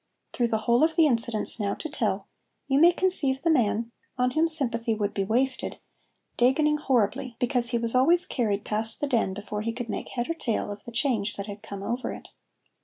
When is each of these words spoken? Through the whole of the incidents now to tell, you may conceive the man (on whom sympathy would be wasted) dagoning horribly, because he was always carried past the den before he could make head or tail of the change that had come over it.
Through 0.33 0.47
the 0.47 0.57
whole 0.65 0.83
of 0.83 0.95
the 0.95 1.05
incidents 1.05 1.59
now 1.59 1.75
to 1.75 1.87
tell, 1.87 2.27
you 2.67 2.81
may 2.81 2.91
conceive 2.91 3.43
the 3.43 3.51
man 3.51 3.91
(on 4.17 4.31
whom 4.31 4.47
sympathy 4.47 4.95
would 4.95 5.13
be 5.13 5.23
wasted) 5.23 5.77
dagoning 6.37 6.77
horribly, 6.79 7.35
because 7.37 7.69
he 7.69 7.77
was 7.77 7.93
always 7.93 8.25
carried 8.25 8.65
past 8.65 8.99
the 8.99 9.05
den 9.05 9.35
before 9.35 9.61
he 9.61 9.71
could 9.71 9.91
make 9.91 10.09
head 10.09 10.27
or 10.27 10.33
tail 10.33 10.71
of 10.71 10.85
the 10.85 10.91
change 10.91 11.35
that 11.35 11.45
had 11.45 11.61
come 11.61 11.83
over 11.83 12.11
it. 12.11 12.29